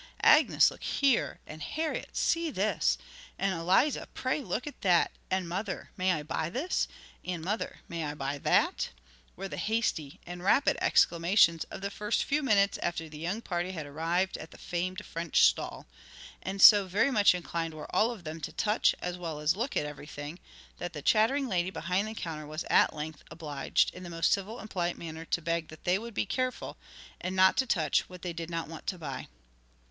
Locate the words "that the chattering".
20.79-21.47